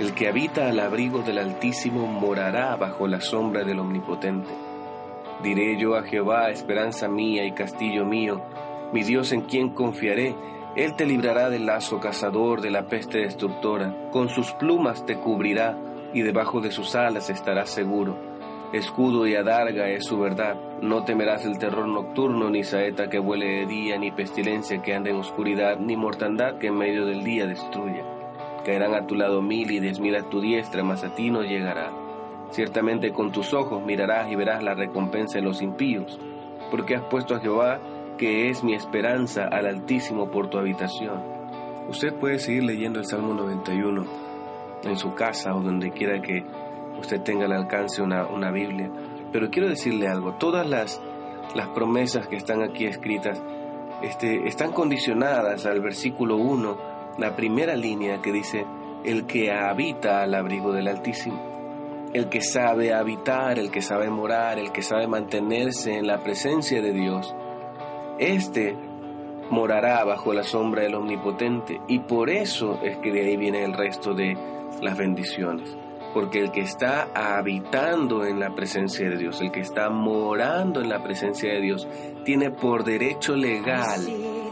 El 0.00 0.14
que 0.14 0.28
habita 0.28 0.66
al 0.66 0.80
abrigo 0.80 1.20
del 1.20 1.36
Altísimo 1.36 2.06
morará 2.06 2.74
bajo 2.76 3.06
la 3.06 3.20
sombra 3.20 3.64
del 3.64 3.80
Omnipotente. 3.80 4.48
Diré 5.42 5.78
yo 5.78 5.94
a 5.94 6.04
Jehová, 6.04 6.48
esperanza 6.48 7.06
mía 7.06 7.44
y 7.44 7.52
castillo 7.52 8.06
mío, 8.06 8.40
mi 8.94 9.02
Dios 9.02 9.30
en 9.32 9.42
quien 9.42 9.74
confiaré. 9.74 10.34
Él 10.74 10.96
te 10.96 11.04
librará 11.04 11.50
del 11.50 11.66
lazo 11.66 12.00
cazador, 12.00 12.62
de 12.62 12.70
la 12.70 12.86
peste 12.86 13.18
destructora. 13.18 13.94
Con 14.10 14.30
sus 14.30 14.52
plumas 14.52 15.04
te 15.04 15.16
cubrirá 15.16 15.76
y 16.14 16.22
debajo 16.22 16.62
de 16.62 16.70
sus 16.70 16.94
alas 16.94 17.28
estarás 17.28 17.68
seguro. 17.68 18.16
Escudo 18.72 19.26
y 19.26 19.34
adarga 19.34 19.90
es 19.90 20.06
su 20.06 20.18
verdad. 20.18 20.56
No 20.80 21.04
temerás 21.04 21.44
el 21.44 21.58
terror 21.58 21.86
nocturno, 21.86 22.48
ni 22.48 22.64
saeta 22.64 23.10
que 23.10 23.18
vuele 23.18 23.44
de 23.46 23.66
día, 23.66 23.98
ni 23.98 24.10
pestilencia 24.10 24.80
que 24.80 24.94
ande 24.94 25.10
en 25.10 25.16
oscuridad, 25.16 25.78
ni 25.78 25.94
mortandad 25.94 26.56
que 26.56 26.68
en 26.68 26.78
medio 26.78 27.04
del 27.04 27.22
día 27.22 27.46
destruya. 27.46 28.19
Caerán 28.70 28.94
a 28.94 29.04
tu 29.04 29.16
lado 29.16 29.42
mil 29.42 29.68
y 29.72 29.80
diez 29.80 29.98
mil 29.98 30.14
a 30.14 30.22
tu 30.30 30.40
diestra, 30.40 30.84
mas 30.84 31.02
a 31.02 31.12
ti 31.12 31.28
no 31.28 31.42
llegará. 31.42 31.90
Ciertamente 32.52 33.10
con 33.10 33.32
tus 33.32 33.52
ojos 33.52 33.84
mirarás 33.84 34.30
y 34.30 34.36
verás 34.36 34.62
la 34.62 34.74
recompensa 34.74 35.38
de 35.38 35.42
los 35.42 35.60
impíos, 35.60 36.20
porque 36.70 36.94
has 36.94 37.02
puesto 37.06 37.34
a 37.34 37.40
Jehová, 37.40 37.80
que 38.16 38.48
es 38.48 38.62
mi 38.62 38.74
esperanza, 38.74 39.48
al 39.48 39.66
Altísimo 39.66 40.30
por 40.30 40.50
tu 40.50 40.58
habitación. 40.58 41.20
Usted 41.88 42.14
puede 42.14 42.38
seguir 42.38 42.62
leyendo 42.62 43.00
el 43.00 43.06
Salmo 43.06 43.34
91 43.34 44.04
en 44.84 44.96
su 44.96 45.14
casa 45.14 45.52
o 45.56 45.62
donde 45.62 45.90
quiera 45.90 46.22
que 46.22 46.44
usted 46.96 47.22
tenga 47.22 47.46
al 47.46 47.52
alcance 47.52 48.00
una, 48.00 48.26
una 48.26 48.52
Biblia. 48.52 48.88
Pero 49.32 49.50
quiero 49.50 49.68
decirle 49.68 50.06
algo, 50.06 50.34
todas 50.34 50.64
las, 50.64 51.02
las 51.56 51.66
promesas 51.70 52.28
que 52.28 52.36
están 52.36 52.62
aquí 52.62 52.86
escritas 52.86 53.42
este, 54.00 54.46
están 54.46 54.70
condicionadas 54.70 55.66
al 55.66 55.80
versículo 55.80 56.36
1 56.36 56.89
la 57.18 57.36
primera 57.36 57.76
línea 57.76 58.20
que 58.20 58.32
dice, 58.32 58.66
el 59.04 59.26
que 59.26 59.52
habita 59.52 60.22
al 60.22 60.34
abrigo 60.34 60.72
del 60.72 60.88
Altísimo, 60.88 62.10
el 62.12 62.28
que 62.28 62.40
sabe 62.40 62.92
habitar, 62.92 63.58
el 63.58 63.70
que 63.70 63.82
sabe 63.82 64.10
morar, 64.10 64.58
el 64.58 64.72
que 64.72 64.82
sabe 64.82 65.06
mantenerse 65.06 65.96
en 65.96 66.06
la 66.06 66.22
presencia 66.22 66.82
de 66.82 66.92
Dios, 66.92 67.34
este 68.18 68.76
morará 69.50 70.04
bajo 70.04 70.32
la 70.32 70.44
sombra 70.44 70.82
del 70.82 70.94
Omnipotente 70.94 71.80
y 71.88 72.00
por 72.00 72.30
eso 72.30 72.78
es 72.82 72.96
que 72.98 73.12
de 73.12 73.22
ahí 73.22 73.36
viene 73.36 73.64
el 73.64 73.72
resto 73.72 74.14
de 74.14 74.36
las 74.80 74.96
bendiciones. 74.96 75.76
Porque 76.12 76.40
el 76.40 76.50
que 76.50 76.62
está 76.62 77.08
habitando 77.14 78.26
en 78.26 78.40
la 78.40 78.52
presencia 78.52 79.08
de 79.08 79.16
Dios, 79.16 79.40
el 79.40 79.52
que 79.52 79.60
está 79.60 79.90
morando 79.90 80.80
en 80.80 80.88
la 80.88 81.04
presencia 81.04 81.52
de 81.52 81.60
Dios, 81.60 81.86
tiene 82.24 82.50
por 82.50 82.82
derecho 82.82 83.36
legal 83.36 84.00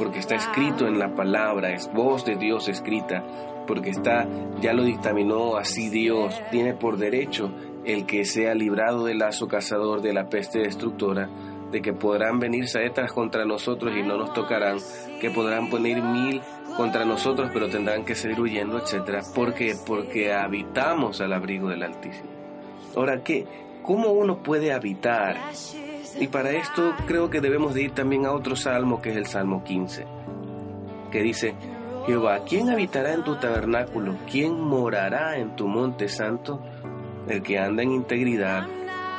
porque 0.00 0.18
está 0.18 0.34
escrito 0.34 0.88
en 0.88 0.98
la 0.98 1.14
palabra, 1.14 1.74
es 1.74 1.92
voz 1.92 2.24
de 2.24 2.36
Dios 2.36 2.68
escrita, 2.68 3.22
porque 3.66 3.90
está, 3.90 4.26
ya 4.62 4.72
lo 4.72 4.82
dictaminó 4.82 5.56
así 5.58 5.90
Dios, 5.90 6.40
tiene 6.50 6.72
por 6.72 6.96
derecho 6.96 7.52
el 7.84 8.06
que 8.06 8.24
sea 8.24 8.54
librado 8.54 9.04
del 9.04 9.18
lazo 9.18 9.46
cazador 9.46 10.00
de 10.00 10.14
la 10.14 10.30
peste 10.30 10.60
destructora, 10.60 11.28
de 11.70 11.82
que 11.82 11.92
podrán 11.92 12.38
venir 12.38 12.66
saetas 12.66 13.12
contra 13.12 13.44
nosotros 13.44 13.94
y 13.94 14.02
no 14.02 14.16
nos 14.16 14.32
tocarán, 14.32 14.78
que 15.20 15.28
podrán 15.28 15.68
poner 15.68 16.00
mil 16.00 16.40
contra 16.78 17.04
nosotros 17.04 17.50
pero 17.52 17.68
tendrán 17.68 18.06
que 18.06 18.14
seguir 18.14 18.40
huyendo, 18.40 18.78
etcétera, 18.78 19.20
porque 19.34 19.76
porque 19.84 20.32
habitamos 20.32 21.20
al 21.20 21.34
abrigo 21.34 21.68
del 21.68 21.82
Altísimo. 21.82 22.30
Ahora, 22.96 23.22
¿qué? 23.22 23.46
¿Cómo 23.82 24.12
uno 24.12 24.42
puede 24.42 24.72
habitar 24.72 25.36
y 26.18 26.28
para 26.28 26.52
esto 26.52 26.94
creo 27.06 27.30
que 27.30 27.40
debemos 27.40 27.74
de 27.74 27.82
ir 27.82 27.92
también 27.92 28.26
a 28.26 28.32
otro 28.32 28.56
salmo 28.56 29.00
que 29.00 29.10
es 29.10 29.16
el 29.16 29.26
Salmo 29.26 29.62
15, 29.62 30.06
que 31.10 31.22
dice, 31.22 31.54
Jehová, 32.06 32.40
¿quién 32.48 32.70
habitará 32.70 33.12
en 33.12 33.24
tu 33.24 33.36
tabernáculo? 33.36 34.16
¿Quién 34.30 34.58
morará 34.60 35.36
en 35.36 35.54
tu 35.54 35.68
monte 35.68 36.08
santo? 36.08 36.60
El 37.28 37.42
que 37.42 37.58
anda 37.58 37.82
en 37.82 37.92
integridad 37.92 38.66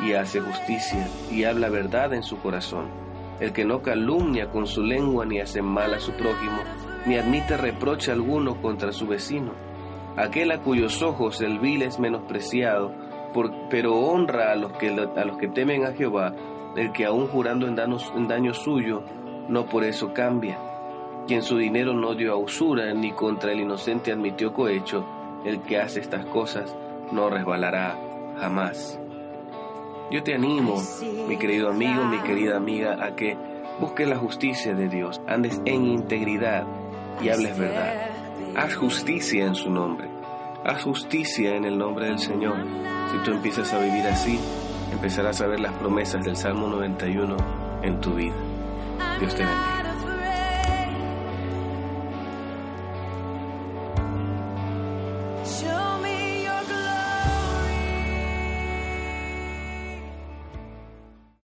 y 0.00 0.12
hace 0.12 0.40
justicia 0.40 1.08
y 1.30 1.44
habla 1.44 1.68
verdad 1.68 2.14
en 2.14 2.22
su 2.22 2.38
corazón. 2.38 2.86
El 3.40 3.52
que 3.52 3.64
no 3.64 3.82
calumnia 3.82 4.50
con 4.50 4.66
su 4.66 4.82
lengua 4.82 5.26
ni 5.26 5.40
hace 5.40 5.62
mal 5.62 5.94
a 5.94 6.00
su 6.00 6.12
prójimo, 6.12 6.58
ni 7.06 7.16
admite 7.16 7.56
reproche 7.56 8.12
alguno 8.12 8.60
contra 8.60 8.92
su 8.92 9.06
vecino. 9.06 9.52
Aquel 10.16 10.50
a 10.50 10.60
cuyos 10.60 11.02
ojos 11.02 11.40
el 11.40 11.58
vil 11.58 11.82
es 11.82 11.98
menospreciado, 11.98 12.92
pero 13.70 13.96
honra 13.96 14.52
a 14.52 14.56
los, 14.56 14.72
que, 14.72 14.88
a 14.88 15.24
los 15.24 15.36
que 15.38 15.48
temen 15.48 15.84
a 15.84 15.92
Jehová, 15.92 16.34
el 16.76 16.92
que 16.92 17.04
aún 17.04 17.26
jurando 17.28 17.66
en 17.66 17.76
daño, 17.76 18.54
suyo, 18.54 19.02
no 19.48 19.66
por 19.66 19.84
eso 19.84 20.12
cambia. 20.12 20.58
Quien 21.26 21.42
su 21.42 21.58
dinero 21.58 21.92
no 21.92 22.14
dio 22.14 22.32
a 22.32 22.36
usura, 22.36 22.92
ni 22.94 23.12
contra 23.12 23.52
el 23.52 23.60
inocente 23.60 24.12
admitió 24.12 24.52
cohecho, 24.52 25.04
el 25.44 25.60
que 25.62 25.78
hace 25.78 26.00
estas 26.00 26.24
cosas 26.26 26.74
no 27.12 27.30
resbalará 27.30 27.98
jamás. 28.38 28.98
Yo 30.10 30.22
te 30.22 30.34
animo, 30.34 30.82
mi 31.28 31.36
querido 31.36 31.68
amigo, 31.68 32.04
mi 32.04 32.18
querida 32.20 32.56
amiga, 32.56 33.04
a 33.04 33.14
que 33.14 33.36
busques 33.78 34.08
la 34.08 34.16
justicia 34.16 34.74
de 34.74 34.88
Dios, 34.88 35.20
andes 35.26 35.60
en 35.66 35.84
integridad 35.84 36.66
y 37.20 37.28
hables 37.28 37.58
verdad. 37.58 38.08
Haz 38.56 38.74
justicia 38.74 39.44
en 39.44 39.54
su 39.54 39.70
nombre. 39.70 40.08
Haz 40.64 40.82
justicia 40.82 41.54
en 41.54 41.64
el 41.64 41.78
nombre 41.78 42.06
del 42.06 42.18
Señor. 42.18 42.56
Si 43.10 43.18
tú 43.24 43.30
empiezas 43.32 43.72
a 43.72 43.78
vivir 43.78 44.06
así, 44.06 44.38
empezarás 44.92 45.40
a 45.40 45.46
ver 45.46 45.60
las 45.60 45.72
promesas 45.74 46.24
del 46.24 46.36
Salmo 46.36 46.68
91 46.68 47.36
en 47.82 48.00
tu 48.00 48.14
vida. 48.14 48.34
Dios 49.18 49.34
te 49.34 49.44
bendiga. 49.44 49.77